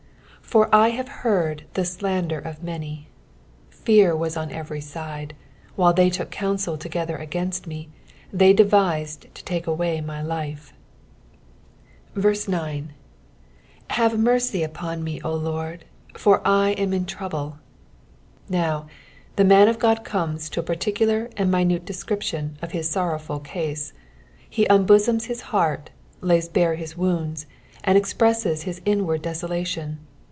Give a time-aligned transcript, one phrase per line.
[0.51, 3.07] 13 For 1 have heard the slander of many:
[3.69, 5.33] fear wtts on every side:
[5.77, 7.87] while they took counsel together against me,
[8.33, 10.73] they devised to take away my life.
[12.17, 12.21] 9.
[12.23, 15.85] '■'■Bona mercy tipon me, O Lord,
[16.17, 17.57] for I am in trouUe."
[18.49, 18.87] Now,
[19.37, 23.93] the man of Uod cornea to a particular and minute description of his sorrowful case.
[24.49, 27.45] He unbosoms his heart, lays bare his wounds,
[27.85, 29.99] and expresses his inward desolation.